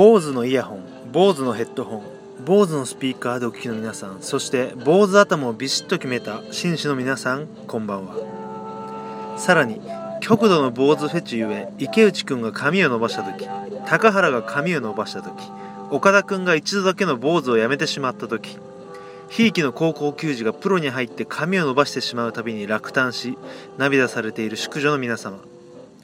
[0.00, 2.02] 坊主のイヤホン坊主のヘッドホン
[2.46, 9.36] 坊主のスピーカーでお聞きの皆さんそして坊主頭をビシッと決めた紳士の皆さんこんばんは。
[9.36, 9.78] さらに
[10.22, 13.46] 極度の坊主フェチゆえ池内くんが髪を伸ばした時
[13.86, 15.34] 高原が髪を伸ばした時
[15.90, 18.56] 岡田くんが一度だけの坊主をやめてしまった時
[19.28, 23.36] ひいきの高校球児がプロに入って髪を伸ばしてしまうたびに落胆し
[23.76, 25.40] 涙されている宿女の皆様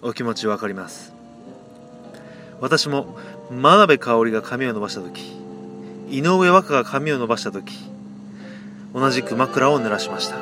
[0.02, 1.16] お気持ち分かります。
[2.60, 3.18] 私も
[3.50, 5.36] 真鍋かおりが髪を伸ばした時
[6.10, 7.74] 井上和歌が髪を伸ばした時
[8.92, 10.36] 同じく枕を濡らしました。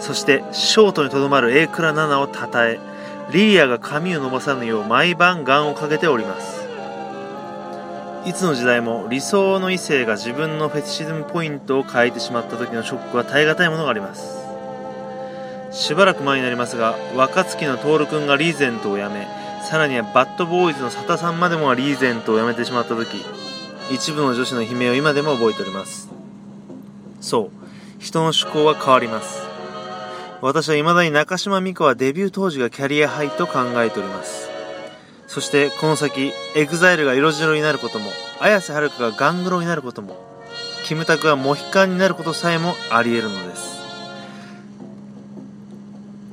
[0.00, 2.78] そしてショートにとどまる榮倉奈々をたたえ
[3.32, 6.66] リリアが髪を伸ばさぬよう毎晩願をかけております。
[8.26, 14.44] いつの時代も理想の異性が自分のフェチシズムポイントを変えてしまった時のショックは耐え難いものがあります。
[15.70, 19.28] しばらく前になりますが若月の徹君がリーゼントをやめ
[19.68, 23.20] さらにはバッドボーイズの佐田さんまでもリーゼントをやめてしまった時
[23.90, 26.08] 一部の女子の悲鳴を今でも覚えております。
[27.20, 27.50] そう。
[27.98, 29.42] 人の思考は変わります。
[30.40, 34.48] 私は未だに中島美嘉はデビュー当時がキャリアハイと考えております。
[35.26, 40.16] そしてこの先 EXILE が色白になることも綾瀬はるかがガングロになることも
[40.84, 43.76] キムタクがモヒカンになることさえもあり得るのです。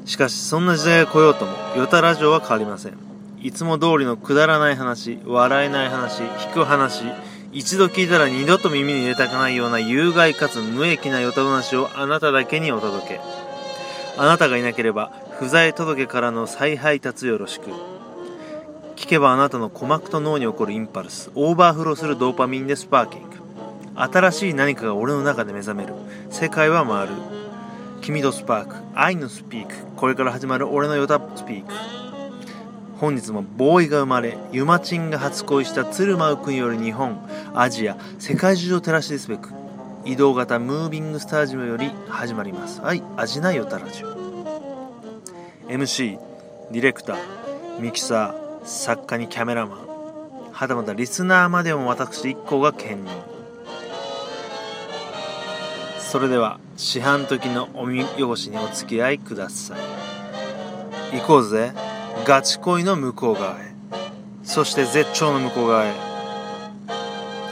[0.06, 3.13] しかしそんな時代が来ようともヨタラジオは変わりません。
[3.44, 7.04] いつも通りのくだらない話笑えない話引く話
[7.52, 13.20] 一度聞いたら二度と耳に入れたくないような有害かつ無益なヨタ話をあなただけにお届け。
[14.18, 17.70] あなたがいなければ不在届からの再配達よろしく。
[18.96, 23.36] 聞けばあなたの鼓膜と脳に起こるインパルスオーバーフローするドーパミンでスパーキング。
[23.96, 25.94] 新しい何かが俺の中で目覚める。
[26.32, 27.14] 世界は回る。
[28.02, 32.03] 君とスパーク愛のスピークこれから始まる俺のヨタスピーク。
[33.00, 39.50] 本日もボーイが生まれユマチンが初恋した鶴舞君より日本アジア世界中を照らしですべく
[40.06, 42.82] 移動型ムービングスタジオより始まります。
[42.82, 44.14] はい味ないよたラジオ。
[45.70, 46.20] MC
[46.72, 49.88] ディレクターミキサー作家にキャメラマン
[50.52, 53.14] はたまたリスナーまでも私一行が兼任。
[56.00, 59.76] それでは四半時のお見汚しにお付き合いくださ
[61.14, 61.18] い。
[61.18, 61.74] 行こうぜ。
[62.26, 63.74] ガチ恋の向こう側へ。
[64.44, 65.94] そして絶頂の向こう側へ。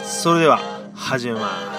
[0.05, 0.59] それでは
[0.93, 1.70] 始めます。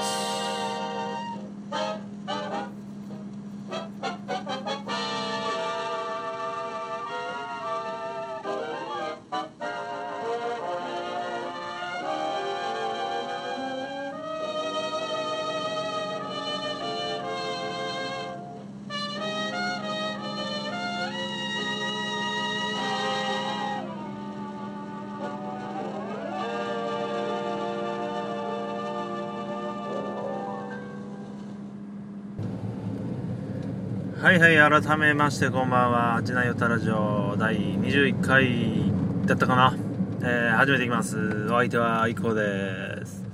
[34.23, 38.93] はいはい改めましてこんばんは「ちなよたラジオ」第21回
[39.27, 39.75] だったかな、
[40.23, 41.47] えー、始めていきます。
[41.47, 43.25] お相手は IKO です。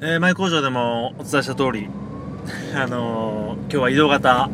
[0.00, 1.90] えー、前工場でもお伝えした通り
[2.74, 4.48] あのー、今日は移動型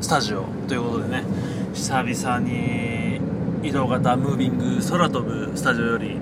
[0.00, 1.22] スタジオということでね
[1.72, 3.20] 久々に
[3.62, 6.16] 移動型ムービング空飛ぶスタジオより、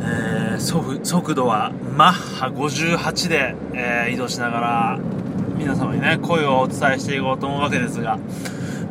[0.00, 4.98] えー、速度はマッハ58で、えー、移動しながら
[5.60, 8.18] 皆様にね声をお伝えしていこうと思うわけですが。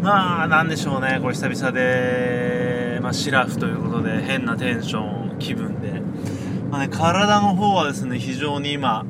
[0.03, 1.17] まあなんでしょうね。
[1.19, 5.99] これ久々で、まあ、シラフということで変なテンション気分で、
[6.69, 9.03] まあね、体の方はですね非常に今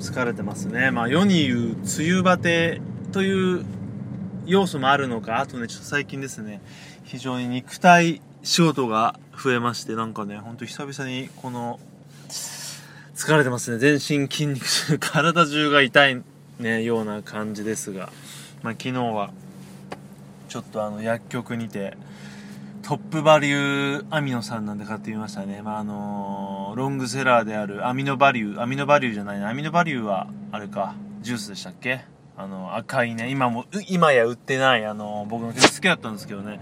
[0.00, 0.90] 疲れてますね。
[0.90, 1.58] まあ世に言う
[1.98, 2.82] 梅雨バテ
[3.12, 3.64] という
[4.46, 6.60] 要素もあるのかあとねちょっと最近ですね
[7.04, 11.78] 非常に肉体仕事が増えましてなんかねほんと久々にこの
[13.14, 13.78] 疲れてますね。
[13.78, 16.22] 全身筋肉痛体中が痛い
[16.58, 18.10] ね、ような感じですが、
[18.62, 19.30] まあ、昨日は
[20.48, 21.96] ちょっとあの薬局にて
[22.82, 29.50] トップバリューアミノ酸なんで買ってみましたね、まあ、あのー、ロングセラーであるアミノバリューアミノバリューじゃないな。
[29.50, 30.94] アミノバリューはあれか。
[31.20, 32.00] ジュースでしたっけ？
[32.36, 33.28] あの赤いね。
[33.30, 36.60] 今も今や売ってないあの僕の結構好きだったんですけどね。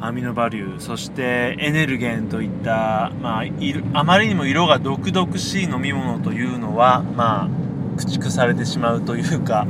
[0.00, 0.80] アミノバリュー。
[0.80, 3.44] そしてエネルゲンといった、まあ、
[3.92, 7.48] あまりにも色が毒々しい飲み物というのはまあ
[8.00, 9.66] 駆逐されてしまうというか、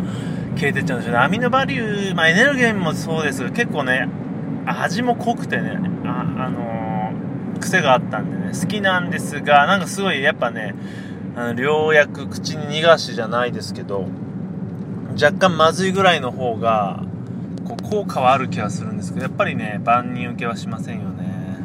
[0.56, 1.18] 消えてっちゃうんですよね。
[1.18, 4.08] アミノバリュー、まあ、エネルゲンもそうですが、結構ね、
[4.66, 10.74] 味も濃くてね、あ、あのー、癖があったんでね、好きなんですが、なんかすごいやっぱね、
[11.36, 14.06] あの、良薬、口に逃がしじゃないですけど、
[15.20, 17.04] 若干まずいぐらいの方が、
[17.70, 21.58] こう効果はある気はするんですけどやっぱりね万人受けはしませんよね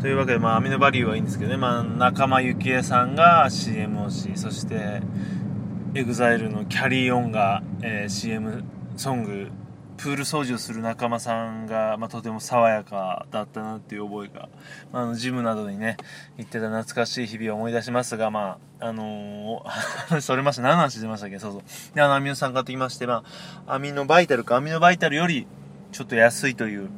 [0.00, 5.02] というわけでまあアミノバリューはいいんですけどね、まあ、仲間由紀恵さんが CM をしそして
[5.96, 8.64] EXILE のキャリーオンが、えー、CM
[8.98, 9.48] ソング
[9.96, 14.50] プール掃除をする仲間さんが、まあ、とても爽やかだったなっていう覚えが、
[14.92, 15.96] まあ、あのジムなどにね
[16.36, 21.38] 行ってた懐かしい日々を思い出しますがまああのー、 それました何の話出ましたっけ？
[21.38, 21.62] そうそう。
[21.94, 23.24] であのアミノ酸買ってきまして、ま
[23.66, 25.46] あ、アミノバイタルかアミノバイタルより
[25.92, 26.90] ちょっと安いという、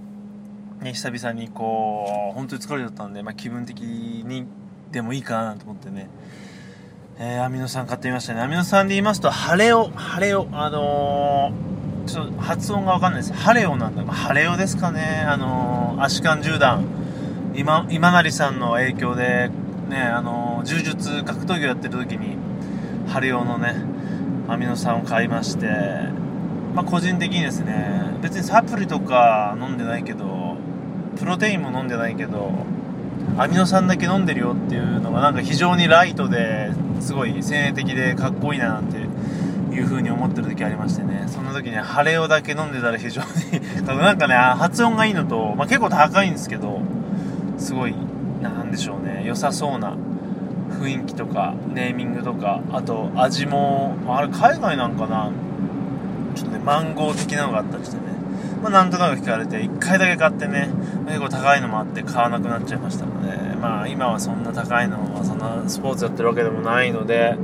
[0.81, 4.45] ね、久々にこう本当に疲れちゃったんで、まあ、気分的に
[4.91, 6.09] でもいいかなと思ってね。
[7.21, 8.43] えー、アミノ酸買ってみましたね。
[8.43, 11.79] アミノ酸で言いますと、晴れを、晴れを、あのー
[12.09, 13.35] ちょっと発音がわかんないです。
[13.35, 14.03] ハレオなんだ。
[14.11, 15.27] ハレオですかね。
[15.29, 16.87] あのー、アシカン銃弾。
[17.55, 19.51] 今、今成さんの影響で、
[19.91, 22.39] ね、あのー、柔術格闘技をやってる時に、
[23.09, 23.75] ハレオのね、
[24.49, 25.67] アミノ酸を買いまして、
[26.75, 30.57] まあ、個人的にですね、別にサプリとか飲んでないけど、
[31.19, 32.53] プロテインも飲んでないけど、
[33.37, 36.71] アミノ酸だけ飲んでるよっていうのがなんか非常にライトで
[37.01, 41.25] すごい精霊的でかっこいいななんていう風に思ってる時ありましてね。
[41.29, 43.29] その時に晴れをだけ飲んでたら非常に
[43.87, 46.81] なんかね発音がいいのと、まあ、結構高いんですけど
[47.59, 47.95] すごい
[48.43, 49.23] なんでしょうね。
[49.25, 49.95] 良さそうな
[50.81, 55.31] 雰囲気とかネーミングとかあと味もあれ海外なんかな。
[56.35, 58.08] ちょっとねマンゴー的なのがあったりしてね。
[58.63, 60.69] まあ、なんとなく聞かれて1回だけ買ってね
[61.07, 67.37] 結構高いのもあって買わなくなっちゃいましたのでまあ今はそんな高いのはそんなスポーツやってるわけでもないので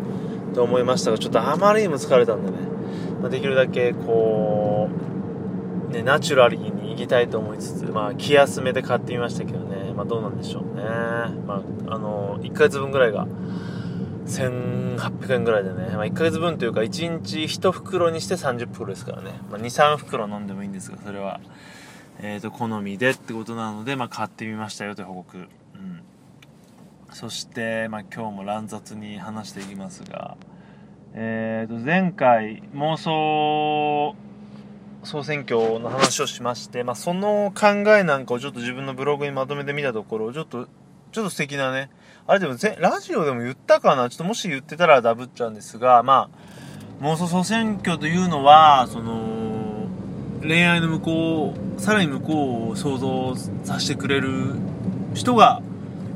[0.55, 2.59] と思いましたがちょっとあまりにも疲れたんでね、
[3.21, 4.89] まあ、できるだけこ
[5.89, 10.85] う、ね、ナチュラリに行きたいと思いつつ、まあ、気休めで買ってみましたけどね、まあ、どうなんでしょうね、
[11.47, 13.27] まあ、あの1ヶ月分ぐらいが
[14.27, 21.41] 1800円ぐらいでね、まあ、1ヶ月分というか1日1袋にして30袋ですからね、まあ、23袋飲んでもいいんですがそれは、
[22.21, 25.49] えー、と好みでってことなので、まあ、買ってみましたよという報告。
[27.15, 30.37] そして、まあ、今日も乱雑に話していきますが、
[31.13, 34.17] えー、と前回妄想
[35.05, 40.67] 総選挙の話をしまして、まあ、その考えなんかをちょっと自分のブログにまとめてみたところちょっと
[41.13, 41.89] ちょっと素敵なね
[42.27, 44.09] あれでもラジオでも言ったかな？
[44.09, 46.31] ちょっともし言ってたらダブっちゃうんですがま
[47.01, 49.89] あ妄想総選挙というのはその
[50.41, 54.55] 恋愛の向こうさらに向こうを想像させてくれる
[55.15, 55.61] 人が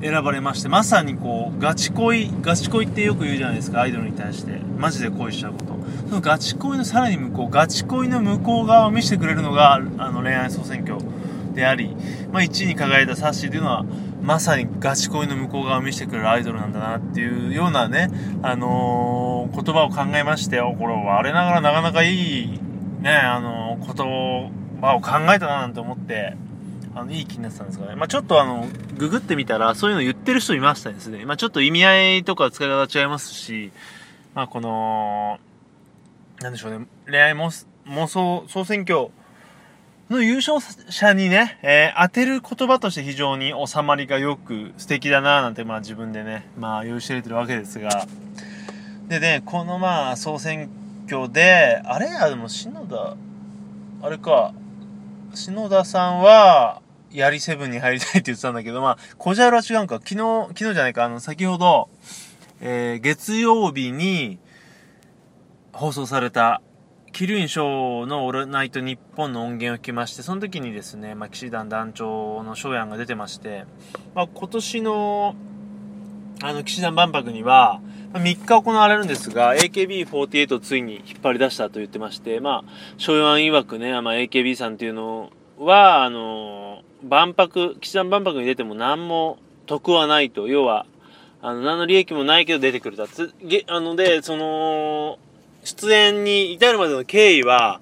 [0.01, 4.69] 選ばれましてまさにこうガチ恋ガチ恋ってよく言うじゃないですかアイドルに対して。
[4.79, 5.77] マジで恋しちゃうこと。
[6.09, 10.99] そのガチ恋のさらに向こうガチ恋の向こう側を見せてくれるのがあの恋愛総選挙
[11.53, 11.95] であり、
[12.33, 13.85] まあ、1位に輝いたサッシーというのは
[14.29, 18.11] まさにガチ恋の向こう側を見せてくれるアイドルなんだなっていうようなね、
[18.43, 22.61] あのー、言葉を考えましておこれ我ながらなかなかいい
[23.01, 24.53] ね、あのー、言
[24.83, 26.37] 葉を考えたななんて思って
[26.95, 28.67] あのいい気になってたんですがね、まあ、ちょっとあの
[28.99, 33.73] ググってみたらそういうの言ってる人いましたですね、まあ、ちょっと意味合いとか使い方違いますし、
[34.35, 35.39] まあ、この
[36.41, 37.51] なんでしょうね恋愛妄
[38.07, 39.09] 想総選挙
[40.11, 40.59] の優勝
[40.89, 48.07] 者にね、えー、当てる言葉として非常に収まりがよく素敵だなぁなんてまあ自分でね、まあ許してるわけですが、
[49.09, 50.71] でね、このまあ総選
[51.07, 53.17] 挙で、あれあ、でも篠田、
[54.03, 54.55] あれか、
[55.35, 56.81] 篠田さんは、
[57.11, 59.97] やりセブンに入りたいって言ってたんだけど、まあ、こじゃらは違うんか。
[59.97, 61.89] 昨日、昨日じゃないか、あの、先ほど、
[62.61, 64.39] えー、月曜日に
[65.73, 66.61] 放送された、
[67.19, 73.65] キリュンショーのオールナイトニッポンの音源を聞きまして、その時にですね、まあ、騎士団団長の翔やんが出てまして、
[74.15, 75.35] まあ、今年の、
[76.45, 77.81] あの、騎士団万博には、
[78.13, 90.47] まあ、3日行われるんですが、AKB48 をついに引っ張り出したと言ってまして、まあ、翔やん曰くね、まあ、AKB さんっていうのは、あの万博、岸田万博に出ても何も得はないと。
[90.47, 90.87] 要は、
[91.43, 93.09] あの、何の利益もないけど出てくると。
[93.09, 95.19] つげあので、その、
[95.65, 97.81] 出演に至るまでの経緯は、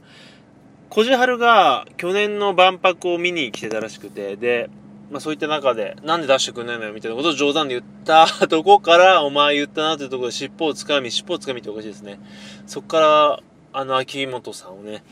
[0.88, 4.70] 小じはるが去年の万博を見に来てたらしくて、で、
[5.10, 12.18] まあそういった中で、なんで出してくんないのよみたいなことを冗談で言った とこから、お前言ったなというところで尻尾をつかみ、尻尾をつかみっておかしいですね。
[12.66, 13.40] そこから、
[13.72, 15.04] あの、秋元さんをね、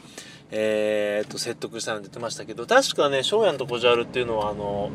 [0.50, 4.90] えー、っと、説得したなんて言ってましたけど、確かね、翔やんとこじゃるっていうのは、あの、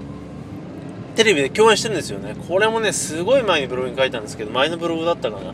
[1.16, 2.36] テレビで共演してるんですよね。
[2.48, 5.54] これもね、すごい前にブログに書いたんですけど、前のブログだったかな。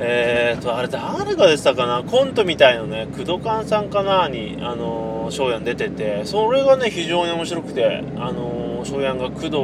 [0.00, 2.02] えーと、あれ誰が出てたかな？
[2.02, 9.56] コントみたいのね、工藤勘さんかなに、あのー、翔やん出てて、それがね、非常に面白くて、あのー、翔やんが工藤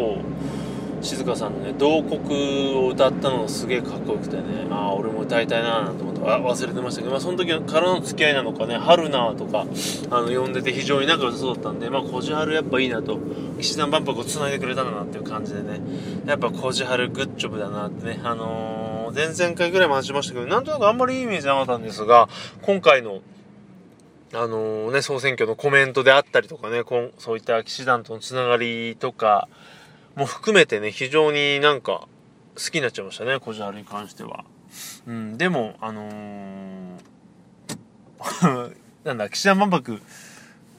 [1.00, 9.66] 静香さんのね慟哭を歌ったのがすげえかっこよくてねああ俺も歌いたいななんて思って忘れてましたけど、まあ、その時からの付き合いなのかね「春菜」とか
[10.10, 13.16] あの呼んでて非常に仲良さそうだったんでまあこじはるやっぱいいなと。
[13.60, 15.80] 岸田万博をつないでくれたんだなっていう感じでね。
[16.26, 22.28] やっぱこじはるグッジョブだなってねあのー、前々回ぐらいも話しましたけどなんとなくあんまりいいイメージなかったんですが
[22.62, 23.20] 今回の
[24.34, 29.48] あの、ね、総選挙のコメントであったりとかね、こんそういった騎士団とのつながりとか
[30.16, 32.06] も含めてね、非常になんか
[32.56, 34.44] 好きになっちゃいましたね、こじはるに関しては。
[35.06, 36.98] うん、でも、あのー、
[39.04, 40.02] なんだ、騎士団万博、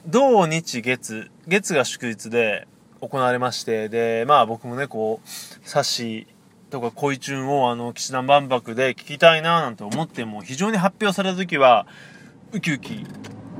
[0.06, 2.68] 土日月、月が祝日で
[3.00, 5.28] 行われまして、で、まあ僕もね、こう、
[5.68, 6.28] サッシ
[6.70, 11.86] とか恋チュンをあの、騎士団万博で聞きたいななんて思っても、非常に発表された時は、
[12.52, 13.04] ウキウキ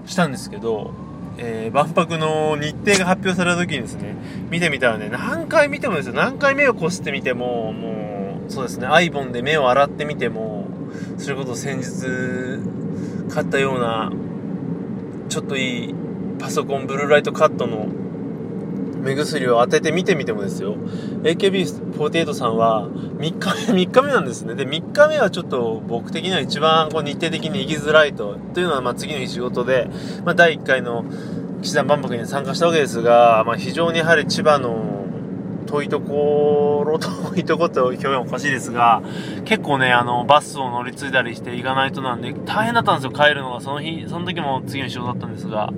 [0.06, 0.92] したんですけど、
[1.38, 4.14] えー、万博の日程が発表された時にですね、
[4.50, 10.66] 見てみたらね、何回見てもですよ、何回目をこすってみても、もう、そうですね、アイボンで目を洗ってみても、
[11.18, 14.10] それこそ先日買ったような、
[15.28, 15.94] ちょっといい
[16.38, 17.86] パソコンブルーライトカットの
[19.00, 20.76] 目薬を当てて見てみてもですよ
[21.22, 29.88] AKB48 さんは3日目 3日目なんですねで3日目はちょっと僕的には一番こう日程的に行きづらいとというのはま次の日仕事で、
[30.24, 31.04] まあ、第1回の
[31.62, 35.00] 岸田万博に参加したわけですが、まあ、非常にやはり千葉の
[35.70, 36.98] 遠いところ、
[37.32, 39.02] 遠いとこって表現おかしいですが、
[39.44, 43.60] 結構ね、あの、バスを乗り継いだりして行かないとなんで、大変だったんですよ、帰るのが。
[43.60, 45.72] その日、その時も次の仕事だったんですが。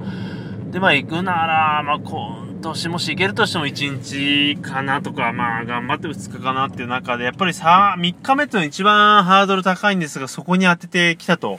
[0.71, 1.99] で、まあ行くなら、まあ
[2.63, 11.59] 今年もし行けるとしても1日かなとか、まあ頑張って2日かなっていう中で、やっぱりさ、3日目っていうのは一番ハードル高いんですが、そこに当ててきたと。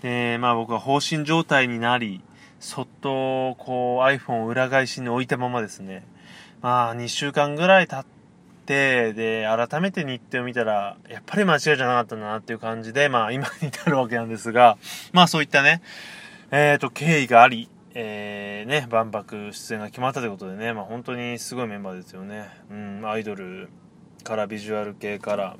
[0.00, 2.22] で、まあ僕は放心状態になり、
[2.60, 6.06] そっとこう iPhone を裏返しに置いたままですね、
[6.62, 8.06] まあ2週間ぐらい経っ
[8.64, 14.78] て、で、改めて日程を見たら、やっぱり間違いじゃなかったなっていう感じで、まあ今に至るわけなんですが、
[15.12, 15.82] まあそういったね、
[16.50, 22.48] えっ、ー、と、経緯があり、えー、ね、万博出演が決まったということでね、まあ、本当にすごいメンバーですよね。
[22.70, 23.68] うん、アイドル
[24.22, 25.56] からビジュアル系から、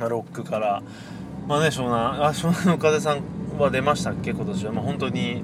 [0.00, 0.82] あ、ロックから、
[1.46, 3.22] まあね、湘南、あ、湘南の風さん
[3.56, 4.72] は出ましたっけ、今年は。
[4.72, 5.42] まあ、本当に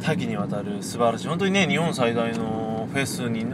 [0.00, 3.44] 多岐にわたる素晴らしい、本当にね、日本最大のフェスに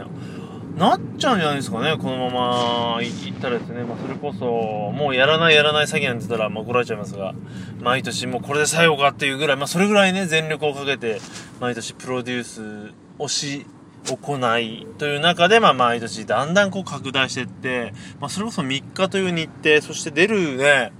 [0.77, 7.33] な、っちゃうんじゃないですかね、このまま行ったらですね、まあ、それこそ、もうやらないやらない詐欺なんて言ったら、まあ、怒られちゃいますが、
[7.81, 11.19] 毎年もうこれで最後かっていうぐらい、まあ、それぐらいね、全力をかけて、
[11.59, 13.65] 毎年プロデュースをし、
[14.07, 20.91] 行いという中で、まあ、毎年だんだんこう拡大していって、まあ、それこそ3日という日程、そして出るね、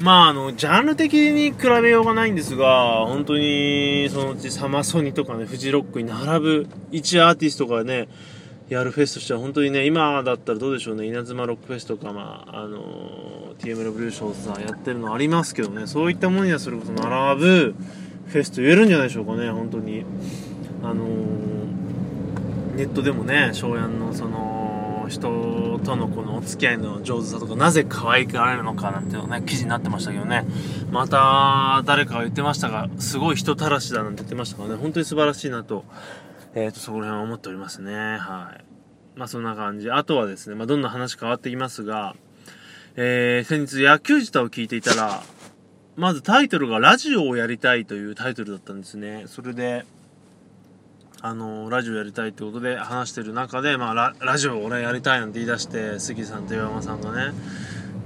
[0.00, 8.08] まあ、あの、ジャンル的に比べようがないんですが、本当に、そのうちサマソニとかね、フジロックに並ぶ一アーティストがね、
[8.68, 17.74] やるフェスとしては本当にね、今だったらどうでしょうね、稲妻ロックフェスとか、まあ、あの TM レボリューションさんやってるのありますけどね、そういったものにはそれこそ並ぶ
[18.26, 20.04] フェスと言えるんじゃないでしょうかね、本当に。
[20.82, 21.04] あの
[22.76, 30.44] ネットでもね、荘園のその、人とのこのお付き合いの上手さとか、なぜ可愛がられるのかなんていうね、記事になってましたけどね。
[30.92, 35.84] また、誰かが言ってましたが、すごい人たらしだなんて言ってましたからね、本当に素晴らしいなと
[36.54, 37.92] えー、と、そこら辺は思っておりますね。
[37.94, 38.64] はい。
[39.18, 39.90] まあ、そんな感じ。
[39.90, 42.14] あとはですね、まあ、どんどん話変わってきますが、
[42.96, 45.22] えー、先日野球自体を聞いていたら、
[45.96, 49.24] まずタイトルがラジオをやりたいというタイトルだったんですね。
[49.26, 49.84] それで、
[51.20, 57.34] あのラジオやりたいってことで話してる中で、まあラ、ラジオ俺やりたいなんて言い出して、杉さんと岩間さんがね、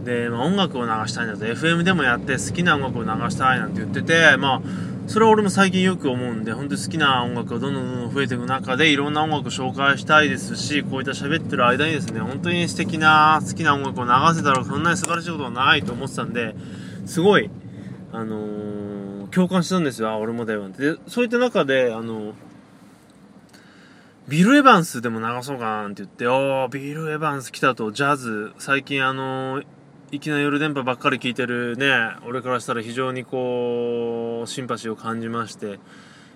[0.04, 4.62] で、まあ、音楽を流したいんだと、FM でもやって好きな音楽を流したいなんて言ってて、まあ、
[5.06, 16.54] それは俺も最近よく思うんで、本当に好きな音楽がどんどんどんどん増えていく中で、いろんな音楽を紹介したいですし、こういった喋ってる間にですね、本当に素敵な好きな音楽を流せたら、そんなに素晴らしいことはないと思ってたんで、
[17.04, 17.50] すごい、
[18.12, 20.99] あのー、共感したんですよ、俺もだよって。
[21.09, 22.35] そういった中で、あのー、
[24.28, 29.66] ビル・エヴァンスでも流そうかなって言って、おー、ビル・エヴァンス来たと、ジャズ、最近あのー
[30.12, 31.90] いきなり夜電波ばっかり聞いてるね、
[32.28, 35.78] 俺からしたら非常にこう、シンパシーを感じまして、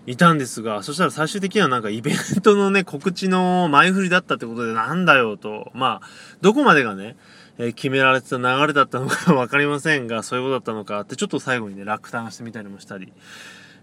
[0.06, 6.08] いたんですが、そしたら最終的にはなんかイベントのね、告知の前振りだったってことでなんだよと、まあ、
[6.40, 7.16] どこまでがね、
[7.58, 13.12] え、決められてた流れだったのかわかりませんが、そういうことだったのかってちょっと最後にね、落胆してみたりもしたり。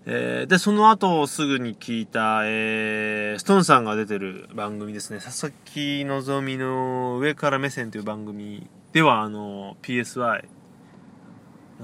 [0.05, 10.45] えー、で、その後すぐに聞いた、えー、ストーンさんが出てる番組ですね、佐々木希の上から目線という番組では、あの、PSY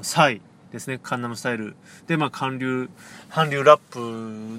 [0.02, 1.76] サイですね、カンナムスタイル。
[2.08, 2.90] で、まあ、韓流、
[3.30, 4.00] 韓流ラップ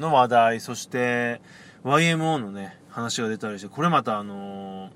[0.00, 1.40] の話題、そして、
[1.84, 4.90] YMO のね、話が出たりして、これまたあの、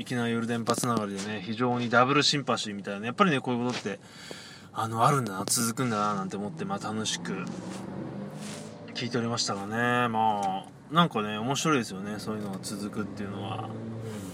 [0.00, 4.00] いきなり夜電波つながりでね非常にダブルシンパシーみたいなやっぱりねこういうことって
[4.72, 7.44] あのあるんだな続くんだななんて思ってまあ楽しく
[8.94, 13.68] 聞いておりましたがねまあなんかね面白いですよねそういうのが続くっていうのは。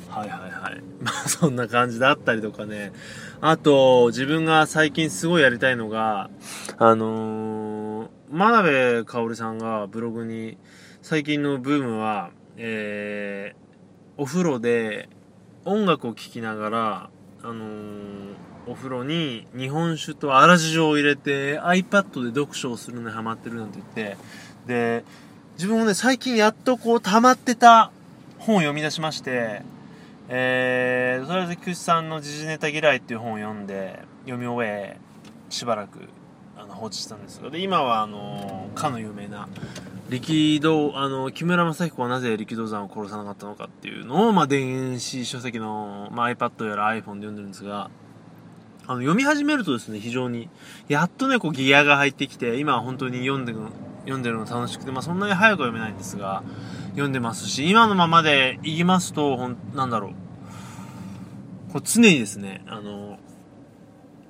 [0.08, 0.80] はいはいはい。
[1.02, 2.92] まあそんな感じだったりとかね
[3.40, 6.30] あと自分が最近すごいやりたいのが
[6.78, 10.58] あのー、真鍋かおりさんがブログに
[11.02, 15.08] 最近のブームはえー、お風呂で
[15.64, 17.10] 音楽を聴きながら
[17.42, 18.34] あのー、
[18.66, 24.16] お風呂に日本酒と粗塩を入れて iPad で読書をするのにハマってるなんて言って
[24.66, 25.04] で
[25.54, 27.90] 自分もね最近やっとこう溜まってた
[28.38, 29.62] 本を読み出しまして
[30.28, 34.96] えー、それは菊池さんの時事ネタ嫌いっていう本を読んで読み終え
[35.50, 36.00] しばらく
[36.56, 39.48] あの放置したんですがで今はあのかの有名な
[40.08, 47.90] 力道あの木村正彦はなぜ力道山を殺さなかったのかっていうのを、まあ、電子書籍の、まあ、iPad やら iPhone で読んでるんですが
[48.88, 50.48] あの読み始めるとですね非常に
[50.88, 53.58] やっとねこうギアが入ってきて今は本当に読んでる
[54.02, 56.44] 読んでるの楽しくて、まあ、そんなに早くは読めないんですが
[56.96, 61.72] 読んでますし、今のままで言いますと、ほん、なんだろう。
[61.74, 63.18] こう常にですね、あの、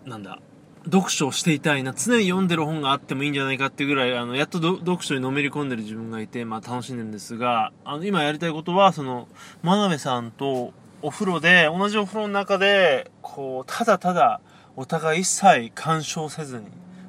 [0.05, 0.41] なんだ、
[0.85, 9.29] 読書をしていたいな、常に読んでる本があってもいいんじゃないかっていうぐらい、あの、やっと読書にのめり込んでる自分がいて、まあ楽しんでるんですが、あの、今やりたいことは、その、
[9.63, 14.41] 真鍋さんとお風呂で、同じお風呂の中で、こう、ただただ、
[14.75, 16.67] お互い一切干渉せずに、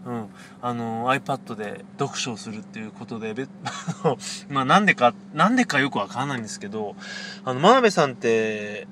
[0.07, 0.29] うん、
[0.61, 3.35] あの iPad で読書をするっていうことで、
[4.47, 6.95] まあなんでか、なんでかよくわかんないんですけど、
[7.43, 8.87] あの、真鍋さんって、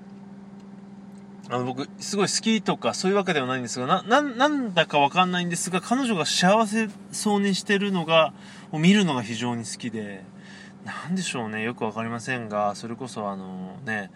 [1.49, 8.33] あの、僕、すごい好きとかそういうわけではないんですが、な、んだかわかんないんですが、彼女が幸せそうにしてるのが、
[8.73, 10.25] を見るのが非常に好きで、
[10.83, 14.11] なんでしょうね、よくわかりませんが、それこそあのね、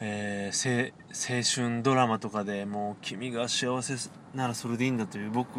[0.00, 5.58] えー、青春ドラマとかでもう君が幸せならそれでいいんだという僕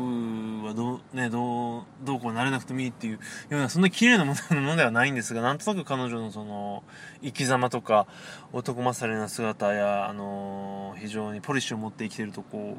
[0.65, 3.19] はどう,、ね、どうどうこうなれなくてもいいっていうよ
[3.51, 6.83] うなそんな綺麗なものではないんですがなんとなく彼女のその
[7.21, 8.07] 生き様とか
[8.53, 12.77] 男勝りな姿や、あのー、非常にポリシュを持って生きてるとこ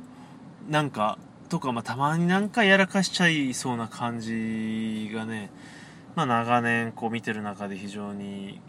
[0.69, 1.19] うなんか
[1.51, 5.51] とか、まあ、たまになんかやらかしちゃいそうな感じがね、
[6.15, 8.61] まあ、長年こう見てる中で非常に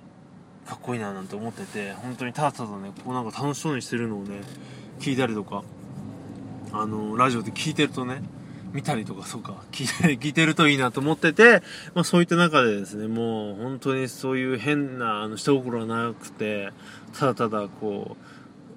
[0.72, 2.94] かっこいいななんて思ってて本当にただただね。
[3.04, 4.40] こうなんか楽しそうにしてるのをね
[5.02, 5.66] 聞いたりとか
[6.72, 8.24] あのラジオで聞いてるとね
[8.72, 11.62] 見たりとかそうか聞いて 聞いてるといいなと思ってて、
[11.94, 16.72] まあ、そういった中でですねもう本当にそういう変なあの下心はなくて
[17.20, 18.16] ただただこ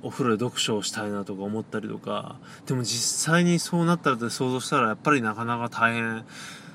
[0.02, 6.24] うお風呂で読書をしたいなとか思ったりとかでも実際にそうなったらって想像したらやっぱりなかなか大変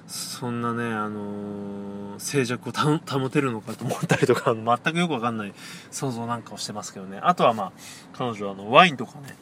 [0.10, 5.54] そんなね、あのー、静寂を保てるのかと思ったりとか、 全くよくわかんない
[5.91, 7.19] 想像なんかをしてますけどね。
[7.22, 7.72] あとはまあ、
[8.13, 9.38] 彼女はあの、ワインとかね、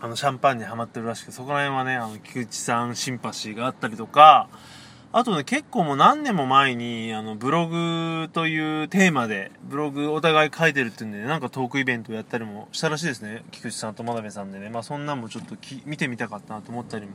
[0.00, 4.48] あの、シャンパンにハマってるらしくそこら辺はね、あの、菊池さんシンパシーがあったりとか、
[5.12, 13.44] あとね、結構もう何年も前に、あの、ブログというテーマで、ブログお互い書いてるっていうんで、ね、なんかトークイベントをやったりもしたらしいですね。
[13.52, 14.70] 菊池さんと真鍋さんでね。
[14.70, 15.54] まあそんなんもちょっと
[15.86, 17.12] 見てみたかったなと思ったりも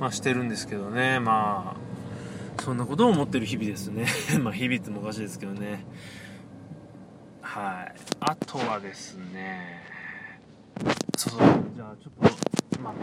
[0.00, 1.20] まあ、してるんですけどね。
[1.20, 4.06] まあそんなことを思ってる日々ですね。
[4.40, 5.84] まあ日々ってもおかしいですけどね。
[7.42, 7.94] はい。
[8.20, 9.82] あとはですね。
[11.16, 11.40] そうそう。
[11.76, 12.94] じゃあちょっとまあ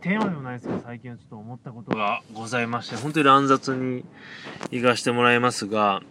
[0.00, 4.04] テーマでもないですけど最近はちょっと思ったことがございまして本当に乱雑に
[4.70, 6.02] 行かしてもらいますが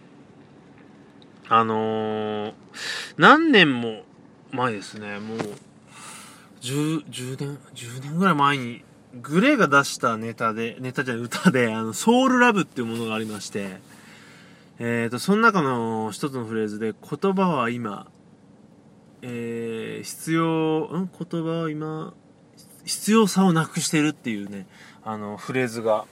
[1.48, 2.52] あのー、
[3.16, 4.02] 何年も
[4.50, 5.18] 前ですね。
[5.18, 5.38] もう
[6.60, 8.82] 10, 10年10年ぐらい前に
[9.22, 13.78] グレーが出したネタで、ネタじゃない、歌で、あの、ソウルラブっていうものがありまして、
[14.78, 18.08] えっ、ー、と、その中の一つのフレーズで、言葉は今、
[19.22, 21.10] えー、必要、ん？
[21.30, 22.14] 言葉は今、
[22.84, 24.66] 必要さをなくしてるっていうね、
[25.04, 26.04] あの、フレーズが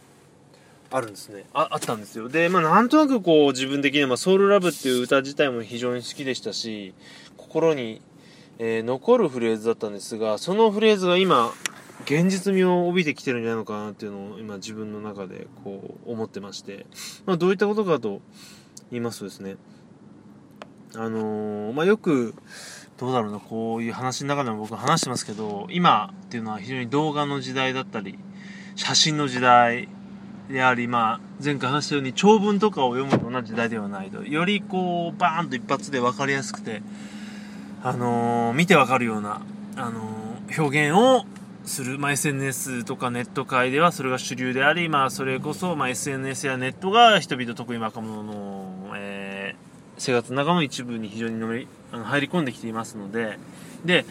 [0.90, 1.44] あるんですね。
[1.52, 2.28] あ、あったんですよ。
[2.28, 6.94] で、まあ、なんとなくこう、自分的には、ソウルラブっていう歌自体も非常に好きでしたし、
[7.36, 8.00] 心に、
[8.58, 11.52] えー、残るフレーズだったんですが、そのフレーズが今、
[12.04, 16.86] 現実味を帯びてきてるんじゃないのかなっていうのを今自分の中でこう思ってまして、
[17.24, 18.20] まあ、どういったことかと
[18.90, 19.56] 言いますとですね。
[20.96, 22.34] あのー、まあ、よく
[22.98, 28.16] どうだろうなこういう話の中でも僕話してますけど今っていうのは非常に動画の時代だったり
[28.76, 29.88] 写真の時代
[30.48, 34.22] であり、まあ、前回話したように長文とかを読むような時代ではないと。
[34.22, 36.82] よりこうバーンと一発で分かりやすくて
[37.82, 39.42] あのー、見て分かるような、
[39.76, 41.26] あのー、表現を
[41.64, 53.38] する、まあ、SNS とかネット界ではそれが主流であり、まあ、それこそ、まあ、SNS やネットが人々特に若者の、えー、生活の中の一部に非常にのめあの入り込んできていますので、
[53.84, 54.04] で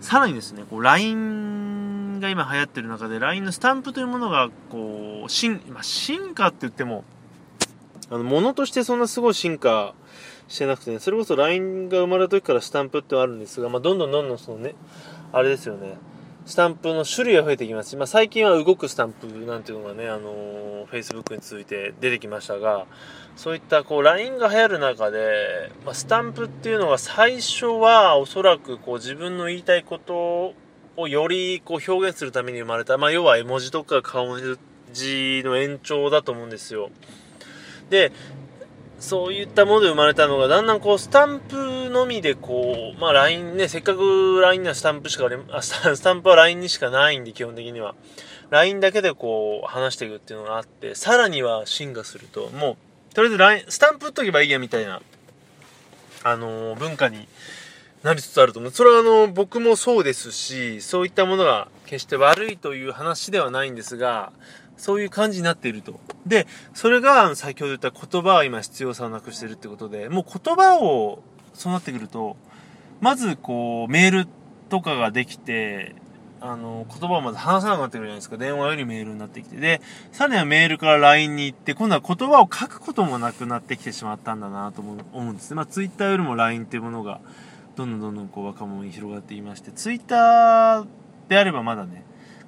[0.00, 7.04] さらにですねこう LINE が今流行ってる中で LINE のスタンプというものがこう進,、まあ、進化って言っても
[8.10, 9.94] あの物としてそんなすごい進化
[10.48, 14.74] してなくてねそれこそ LINE が生まれた時からスタンプってあるんですが、まあ、どんどんどんどんそのね
[15.32, 15.96] あれですよね。
[16.44, 22.86] スタンプの種類が増えてきますし、まあ、最近は動くスタンプなんていうのがね、あのー、Facebook に続いて出てきましたが、
[23.36, 30.54] そういったこう LINE が流行る中で、まあ、スタンプっていうのが最初はおそらくこう自分の言いたいこと
[30.96, 34.58] をよりこう表現するために生まれた、まあ、要は絵文字とか顔文
[34.92, 36.90] 字の延長だと思うんですよ。
[37.88, 38.12] で、
[39.02, 47.96] そういったもので生まれたのが、だんだんこう、スタンプのみでこう、まあ LINE ね、せっかく LINE にはスタンプしか あスタンプは LINE にしかないんで、基本的には。
[48.50, 52.76] LINE だけでこう、話していくっていうのがあって、さらには進化すると、も
[53.10, 55.02] う、とりあえず LINE、スタンプ打っとけばいいやみたいな、
[56.22, 57.26] あのー、文化に
[58.04, 58.70] なりつつあると思う。
[58.70, 64.32] それはあの、僕もそうですし、そういったものが決して悪いという話ではないんですが、
[64.76, 66.00] そういう感じになっていると。
[66.26, 71.22] で、それが先ほど言った言葉は今必要さをなくしてるってことで、もう言葉を、
[71.54, 72.36] そうなってくると、
[73.00, 74.28] まずこう、メール
[74.68, 75.94] とかができて、
[76.40, 78.36] あの、言葉をまず話さなくなってくるじゃないですか。
[78.36, 79.56] 電話よりメールになってきて。
[79.56, 79.80] で、
[80.10, 85.56] さらにはメールから LINE に行って、今度は言葉を書くこともなくなってきてしまったんだなと思うんですね。
[85.56, 87.20] まあ、Twitter よりも LINE っていうものが、
[87.76, 90.84] どんどんどんどんこう若者に広がっていまして、Twitter
[91.28, 92.04] であればまだね、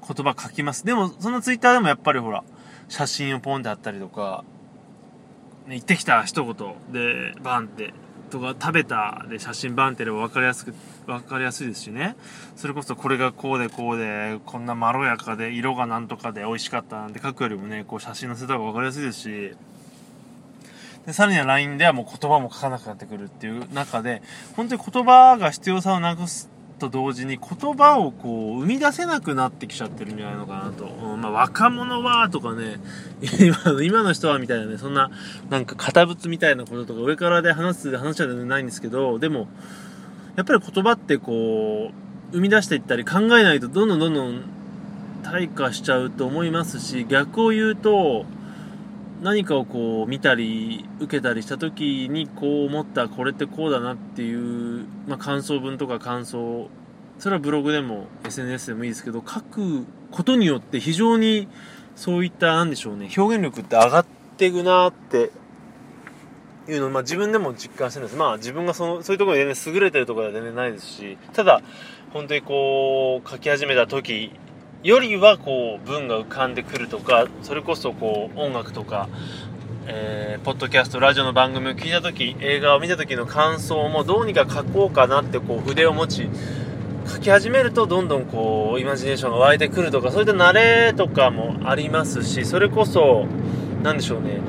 [0.07, 0.85] 言葉書きます。
[0.85, 2.45] でも、そのツイッターでもやっぱりほら、
[2.89, 4.45] 写真をポンってあったりとか、
[5.67, 7.95] ね、行ってきた一言で、バンって、
[8.31, 10.75] とか、食べたで写真バンってれば分かりやすく、
[11.07, 12.17] 分かりやすいですしね。
[12.57, 19.57] それこそこれがこうでこうで、こんなまろやかで、色がなんとかで美味しかったなんて書くよりもね、こう写真載せた方が分かりやすいですし、
[21.07, 24.23] で、さらには LINE ではもう言葉も書かなくなってくるっていう中で、
[24.57, 30.87] 本当に言葉が必要さをなくすと同時に言葉をこう生み出せなくなってきちゃってるんじゃないのかなと。
[30.87, 32.81] うん、まあ、若者はとかね、
[33.83, 35.11] 今の人はみたいなね、そんな、
[35.51, 39.49] なんか堅物みたいなこととか上からで話す話はないんですけど、でも、
[40.37, 44.43] やっぱり言葉ってこう、生み出していったり考えないとどんどんどんどん
[45.23, 48.27] 退化しちゃうと思いますし、逆を言うと、
[49.25, 56.69] 何かをこう見たり受けたりした時にこう思ったこれってこうだなっていう、まあ、感想文とか感想
[57.19, 61.49] それはブログでも SNS でもいいですけど書くことによって非常に
[61.97, 64.07] そういった何でしょうね表現力って上がっ
[64.37, 65.31] ていくなって
[66.69, 68.19] いうのを、まあ、自分でも実感してるんです。
[68.19, 71.63] まあ自分がそのそういうところで、ね、優れてるところは全然ないですしただ
[72.13, 74.33] 本当にこう書き始めた時
[74.85, 79.09] よりはこう文が浮かんでくるとかそれこそこう音楽とか、
[79.87, 86.29] えー、ポッドキャストラジオの番組を聞いた時映画を見た時の感想もどうにか書こうかなってこう筆を持ち
[87.07, 93.27] 書き始めるとどんどんこうイマジネーションが湧いてくるとかそういった慣れとかもありますしそれこそ
[93.83, 94.41] 何でしょうね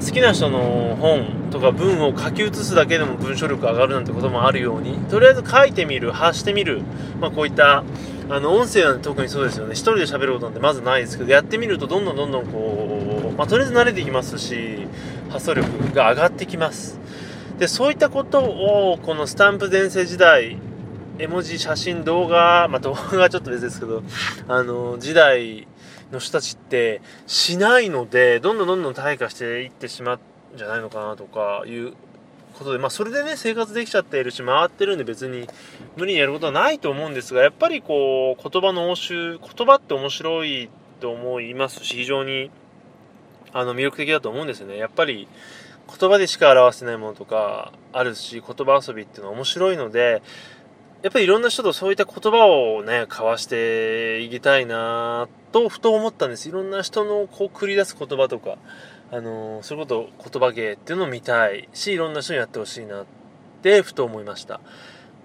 [0.00, 6.82] 好きな人の本とか文を書き写すだけでも文章力上がるなんてこともあるようにとりあえず書いてみる発してみる、
[7.20, 7.82] まあ、こういった
[8.32, 9.72] あの音声は特にそうですよね。
[9.72, 14.86] 1人で喋ることなんてまずないですけどやってみるとどんどんどんどんこう、まあ、とりあえず慣れていきますし
[15.28, 16.98] 発想力が上がってきます。
[17.58, 20.56] でそういったことをこのスタンプ全盛時代
[21.18, 24.02] 絵文字写真動画、まあ、動画はちょっと別ですけど
[24.48, 25.68] あの時代
[26.10, 31.92] の人たちってしないのでどんどんどんどん退化していってしまうんじゃないのかなとかいう
[32.52, 35.46] ことで、まあ、それでね、生活できちゃっているし、回ってるんで別に
[35.96, 42.50] 無理にやることはないと思うんですが、やっぱりこう、言葉の応酬、言葉って面白いと思いますし、非常に、
[43.52, 44.76] あの、魅力的だと思うんですよね。
[44.76, 45.28] やっぱり、
[45.98, 50.22] 言葉でしか表せないものとかあるし、言葉遊びっていうのは面白いので、
[51.02, 56.48] やっぱりいろんな人とそういった言葉をね、交わしていきたいなと、ふと思ったんです。
[56.48, 58.56] いろんな人のこう繰り出す言葉とか、
[59.12, 63.06] あのー、そういうこと言葉芸っていうのを見たいしいろんな人にやってほしいなっ
[63.60, 64.60] てふと思いました。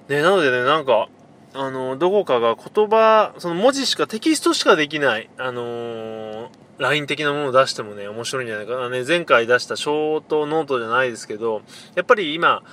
[0.09, 1.07] でなのでねなんか
[1.53, 8.89] あのー、どこかが言葉その文字しかテキストしかできないあのー、LINE 的なものを出してもね面白いんじゃないかな。
[8.89, 11.61] ね前回出したショートノートじゃないですけど
[11.95, 12.63] やっぱり今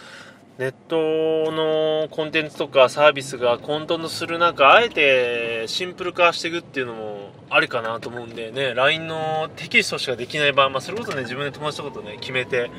[0.56, 12.70] ネットのコンテンツとかサービスが混沌とする中、あえてシンプル化していくっていうのもありかなと思うんでね、LINE のテキストしかできない場合、まあ、それこそね、自分で友達とかとね、決めて、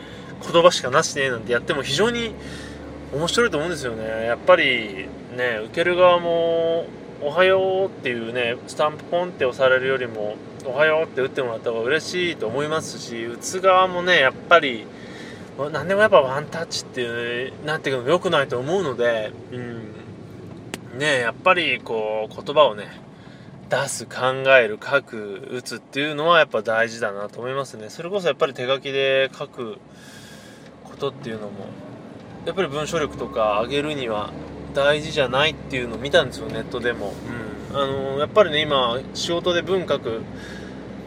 [0.41, 2.33] 言葉しかなしねなんてやっても非常に
[3.13, 4.25] 面白いと思うんですよね。
[4.25, 6.85] やっぱりね、受ける側も、
[7.21, 10.35] おはようっていうね、スタンプポンって押されるよりも、
[10.65, 14.85] おはようって打ってもらった方が嬉しいと思いますし、打つ側もね、やっぱり、
[15.57, 22.87] 何でもやっぱワンタッチっていうなっていくの良くないと思うので、うん、ねやっぱりこう言葉をね
[23.69, 24.17] 出す考
[24.59, 27.89] える書く打つっていうのはやっぱ大事だなと思いますね。
[27.89, 29.77] それこそやっぱり手書きで書く
[30.83, 31.67] ことっていうのも
[32.45, 34.31] やっぱり文章力とか上げるには
[34.73, 37.13] 大事じゃないっていうのを見たんですよネットでも、
[37.71, 40.21] うん、あのやっぱりね今仕事で文書く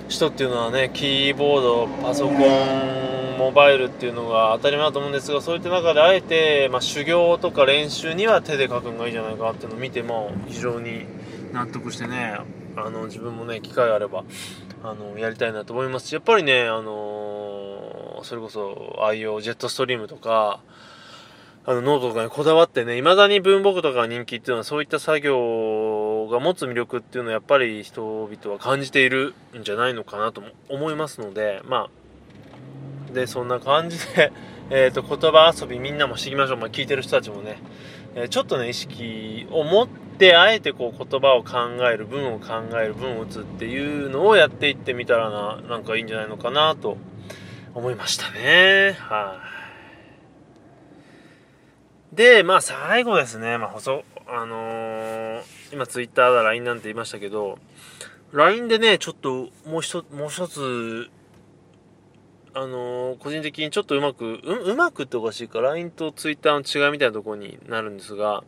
[0.08, 11.04] 人っていうのはねキーボードパソコンモバイルっていうのが当たり前だと思うんですがそういった中であえて、まあ、修行とか練習には手で書くのがいいじゃないかっていうのを見ても非常に
[11.52, 12.38] 納得してね
[12.76, 14.24] あの自分もね機会があれば
[14.82, 20.60] あのやりたいなと思いますしやっぱりねあのそれこそ愛用ジェットストリームとか
[21.66, 25.36] あのノートとかにこだわってね未だに文房具とか人気っていうのはそういった作業
[26.28, 31.88] が持つ魅力っていうのはやっぱり人々は感じているんじゃないのかなと思いますのでま
[33.10, 34.32] あでそんな感じで
[34.70, 37.56] えーと、言葉遊びみんなもしていきましょう、まあ、聞いてる人たちもね、
[38.14, 41.58] えー、ちょっとね意識を持ってあえてこう言葉を考
[41.90, 46.98] える文を考える文を打つっていうのをやっていってみたらななんかいいんじゃないのかなと
[47.74, 48.94] 思いましたね。
[48.98, 49.40] は
[52.12, 53.56] い、でまあ最後ですね。
[53.56, 54.87] まあ細あのー、
[55.72, 57.58] 今ツイッターだ LINE なんて言いましたけど
[58.32, 61.10] LINE でねちょっともう一もう一つ
[62.54, 68.42] あのー、個人的にちょっとうまく、う、うまくっておかしいか、LINE と Twitter の違いみたいなところになるんですが、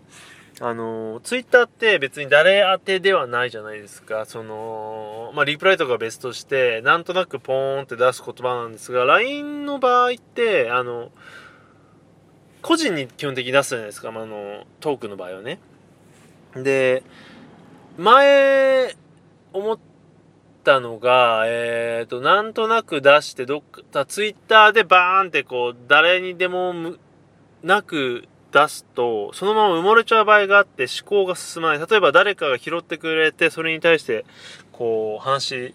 [0.61, 4.25] あのー、Twitter って別に誰宛てではないじゃないですか。
[4.27, 11.13] その、まあ、リプライとか別として、なんとなくポーンって出す言葉なんですが、LINE の場合って、あの、
[12.63, 15.61] 個人に基本的に出すじゃないですか、まあ、あの、トークの場合はね。
[16.57, 17.03] で、
[17.97, 18.95] 前、
[19.53, 19.79] 思っ
[20.65, 26.75] たのが、えっ、ー、と、なんとなく出して、どっか、ツイッターでバーンってこう、誰にでも
[27.63, 31.87] なく出すと、そのまま埋もれちゃう場合があって思考が進まない。
[31.89, 34.25] 例えば誰かが拾ってくれて、それに対して、
[34.73, 35.75] こう、話し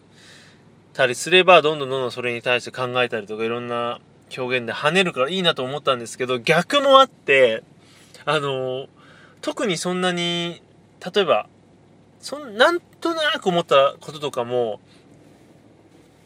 [0.94, 4.00] たりすれば、どんどんどんどんそれに対して考えたりとか、いろんな
[4.36, 7.64] 表現で跳ねるからいいなと思ったんですけど、逆もあって、
[8.26, 8.88] あの、
[9.46, 10.60] 特にそんなに、
[11.14, 11.48] 例えば、
[12.20, 14.80] そん、なんとなく思ったこととかも、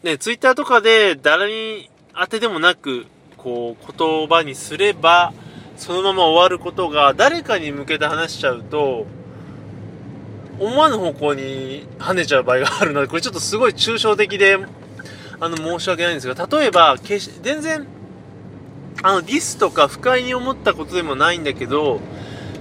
[0.03, 5.33] ね、ツイッターとかで誰に当てでもなく、こう、言葉にすれば、
[5.75, 9.05] そのまま終わることが、誰かに向けて話しちゃうと、
[10.57, 14.57] 思わぬ方向に跳ねちゃう場合があるので、これちょっとすごい抽象的で、
[15.41, 17.85] あの、申し訳ないんですが、例えば決し、全然、
[19.03, 21.99] あの、ディスとか不快に思ったことでもないんだけど、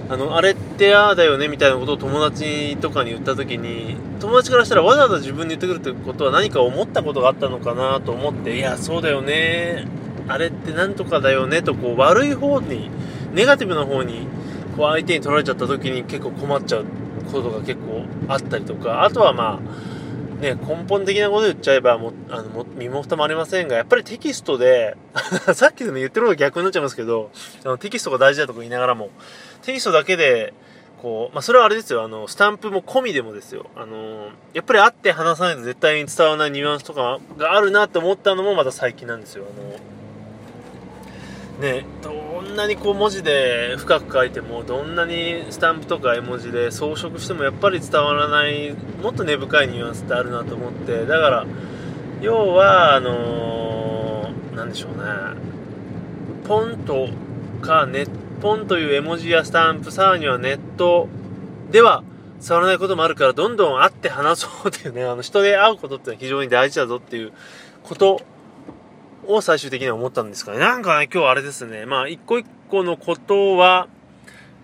[0.09, 9.85] あの、あれってああだよねみたいなことを友達とかに言った時に、友達からしたらわざわざ自分に言ってくるってことは何か思ったことがあったのかなと思って、いや、そうだよね。
[10.27, 12.89] あれってなんとかだよねと、こう、悪い方に、
[13.35, 14.25] ネガティブな方に、
[14.75, 16.85] こう、相手に取られちゃった時に結構困っちゃう
[17.31, 19.88] ことが結構あったりとか、あとはまあ、
[20.39, 24.95] ね、根本的なこと言っちゃえばもあの身も蓋もありませんがやっぱりテキストで
[25.53, 27.29] さっきでも言ってること逆になっちゃいますけど
[27.65, 29.09] あのテキストが大事だとか言いながらも
[29.63, 30.53] テキストだけで
[31.01, 32.03] こう、まあ、それはあれですよ。
[32.03, 33.67] あのスタンプも込みでもですよ。
[33.75, 39.45] あのやっぱり会って話さないと絶対に伝わらないニュアンスとかがあるなって思ったのもまた最近なんですよ。
[39.45, 39.79] あの
[41.59, 51.45] ねどんなにこう文字で深く書いてもどんなにスタンプとか絵文字で装飾してもやっぱり伝わらないもっと根深いニュアンスってあるなと思ってだから
[52.21, 55.03] 要はあのー、でしょうね。
[56.45, 57.09] ポンと
[57.61, 58.05] かネ
[58.41, 61.07] ポンという絵文字やスタンプさらにはネット
[61.71, 62.03] では
[62.41, 67.33] 伝わらないこともあるからどんどん会って話そうっていうねあの人で会うことってのは非常に大事だぞっていう
[67.83, 68.21] こと
[69.29, 70.59] を最終的には思ったんですかね。
[70.59, 71.85] なんかね、今日あれですね。
[71.85, 73.87] まあ、一個一個のことは、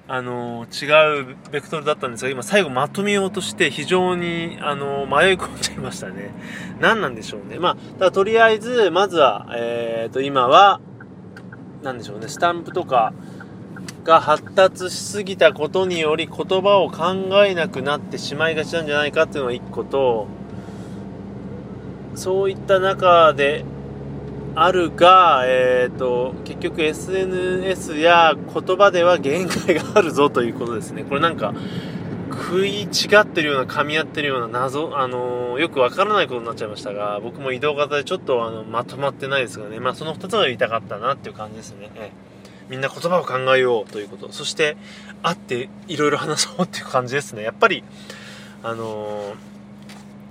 [0.08, 6.32] あの違うベクトルだったんですが、今最後まとめようとして非常に、あの迷い込んじゃいましたね。
[6.80, 7.60] 何なんでしょうね。
[7.60, 10.80] まあ、だとりあえず、まずは、えっ、ー、と、今は、
[11.84, 13.14] 何でしょうね、スタンプとか
[14.04, 20.28] が発達しすぎたことにより言葉を考えなくなってしまいがちなんじゃないかっていうのが一個と、
[22.16, 23.66] そういった中で、
[24.56, 31.04] あるが、えーと、結局 SNS や言葉では限界があるぞということですね。
[31.04, 31.54] これなんか
[32.32, 32.88] 食い違
[33.22, 41.92] ってるような噛み合ってるような謎、あのー、よくわからないことになっちゃいましたが僕も移動型でちょっとあのまとまってないですがね、まあ、その2つが言いたかったなっていう感じですね。
[41.96, 42.12] え
[42.70, 44.76] みんな言葉を考えようということそして
[45.22, 47.44] 会っていろいろ話そうっていう感じですね。
[47.44, 47.84] やっぱり
[48.64, 49.36] あのー、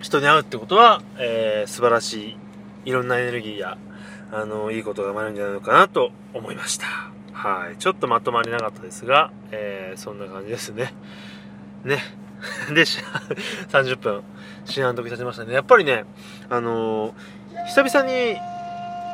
[0.01, 2.37] 人に会うってことは、えー、素晴らしい
[2.87, 3.79] いろんなエネルギーや
[4.35, 6.87] あの、いいことが生まれるんじゃないのかなと思いました。
[7.33, 7.77] はい。
[7.77, 10.93] ちょっとまとまりなかったですが、えー、そんな感じですね。
[11.85, 12.03] ね
[12.75, 14.23] で30分
[14.65, 16.05] 四半時経ちましたねやっぱりね
[16.49, 18.37] あのー、久々に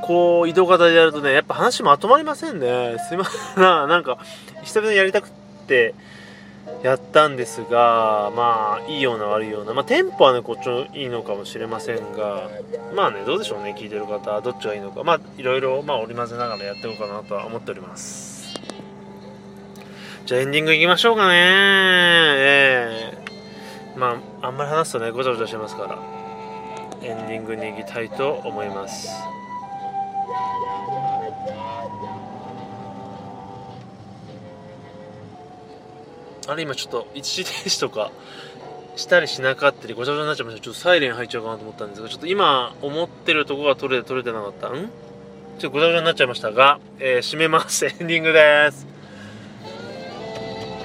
[0.03, 4.19] こう移動型でやるとねやっぱ話まとまりませんねすいません なんか
[4.63, 5.31] 久々にやりたくっ
[5.67, 5.95] て
[6.83, 9.75] やったんですがまあいいような悪いような。
[9.75, 12.49] まあテンポはねこっちのいいのかもしれませんが
[12.95, 14.41] まあねどうでしょうね聞いてる方。
[14.41, 15.05] どっちがいいのか。
[15.05, 18.59] まあいろいろまあ織り交ぜながらやっていこうかなとは思っております。
[20.25, 21.35] じゃあエンディングいきましょうかね。
[21.35, 23.19] ええ。
[23.97, 25.99] ー、まああんまり話すとねごちゃごちゃしてますから。
[27.03, 29.11] エンディングに行きたいと思います。
[36.51, 38.11] あれ今ちょっと一時停止とか
[38.97, 40.65] したりしなかったりごちゃごちゃになっちゃいました。
[40.65, 44.69] ちょっとサイレン入っちゃうかなと思ったんですがちょっと今思ってるとこが取れて取れてなかった。
[44.69, 44.91] ん？
[45.59, 47.87] ちょっとごちゃごちゃになっちゃいましたが、えー、締めます。
[47.87, 48.87] エンディングです。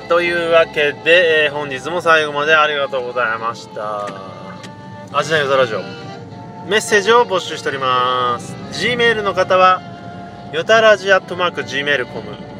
[0.07, 4.07] というわけで、えー、本日も最後までありがとうございました。
[5.11, 5.81] アジナヨザラジオ。
[6.69, 8.53] メッセージを募集しております。
[8.71, 9.81] Gmail の方は
[10.53, 12.55] よたらじアットマーク Gmail.com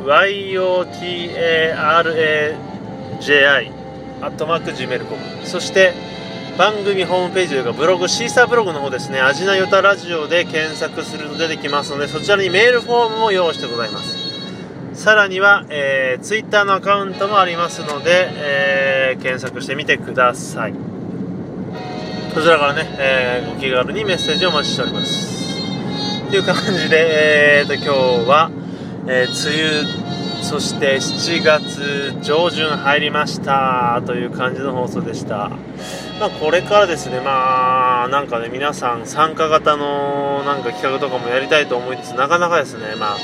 [3.20, 3.86] YOTARA
[4.22, 5.94] ji.gmail.com そして
[6.58, 9.20] 番組ホームページというかブログシーサーブログの方ですね。
[9.20, 14.18] アジナヨタラジオで検索すると出てきますのでそちらにメールフォームも用意してございます。
[14.94, 20.74] さらには、えー、ツイッターのアカウントもありますので、えー、検索してみてください。
[22.34, 25.36] こちらからね、えー、ご気軽にメッセージをお待ちしております。
[26.30, 27.90] という感じで、えーと、今日
[28.30, 28.50] は、
[29.08, 30.05] えー、梅雨
[30.46, 35.50] そして7月上旬入りましたという感じの放送でした。
[36.20, 43.18] まあ、これからですね、まあ、なんかね、皆さん参加型のなんか企画とかもやりたいと思いつつ、なかなかですね、まあ、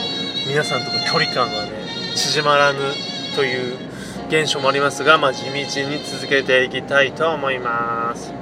[0.47, 1.69] 皆さんとの距離感がね、
[2.15, 2.79] 縮まらぬ
[3.35, 3.77] という
[4.29, 8.33] 現象もありますが、まあ、地道に続けていきたいと思います。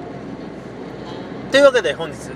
[1.51, 2.31] というわけで本日、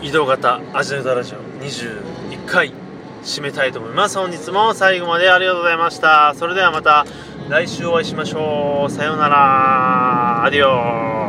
[0.00, 2.72] 移動型アジアダラジオ21回
[3.22, 4.18] 締めたいと思います。
[4.18, 6.34] 本日も最後までありがとうございました。
[6.36, 7.04] それではまた
[7.48, 8.90] 来週お会いしましょう。
[8.90, 10.44] さようなら。
[10.44, 11.19] アディオ